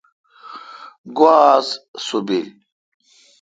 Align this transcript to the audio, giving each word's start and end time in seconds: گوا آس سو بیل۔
گوا 1.17 1.33
آس 1.53 1.67
سو 2.05 2.17
بیل۔ 2.25 2.47